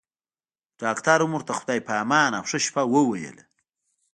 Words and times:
ډاکټر 0.81 1.19
هم 1.23 1.31
ورته 1.35 1.53
خدای 1.59 1.79
په 1.87 1.93
امان 2.03 2.31
او 2.37 2.43
ښه 2.49 2.57
شپه 2.65 2.83
وويله. 2.93 3.43